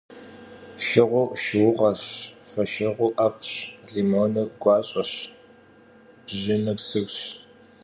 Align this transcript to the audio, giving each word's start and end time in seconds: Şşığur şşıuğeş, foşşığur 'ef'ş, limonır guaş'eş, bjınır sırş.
Şşığur 0.83 1.29
şşıuğeş, 1.41 2.03
foşşığur 2.49 3.11
'ef'ş, 3.17 3.51
limonır 3.93 4.47
guaş'eş, 4.63 5.11
bjınır 6.25 6.79
sırş. 6.89 7.17